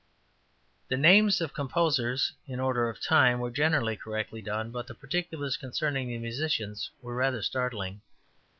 ``The 0.89 0.97
names 0.97 1.41
of 1.41 1.53
composers 1.53 2.33
in 2.47 2.59
order 2.59 2.89
of 2.89 2.99
time 2.99 3.37
were 3.39 3.51
generally 3.51 3.95
correctly 3.95 4.41
done, 4.41 4.71
but 4.71 4.87
the 4.87 4.95
particulars 4.95 5.57
concerning 5.57 6.07
the 6.07 6.17
musicians 6.17 6.89
were 7.03 7.13
rather 7.13 7.43
startling. 7.43 8.01